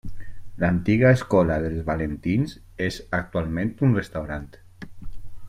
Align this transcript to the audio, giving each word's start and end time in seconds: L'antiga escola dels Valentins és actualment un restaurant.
L'antiga 0.61 1.11
escola 1.17 1.57
dels 1.65 1.83
Valentins 1.89 2.57
és 2.87 2.99
actualment 3.19 3.71
un 3.91 3.95
restaurant. 4.01 4.51